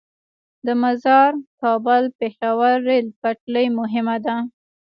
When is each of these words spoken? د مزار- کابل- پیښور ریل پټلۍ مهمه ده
د 0.65 0.67
مزار- 0.83 1.31
کابل- 1.61 2.03
پیښور 2.19 2.75
ریل 2.87 3.07
پټلۍ 3.21 3.67
مهمه 3.79 4.17
ده 4.25 4.35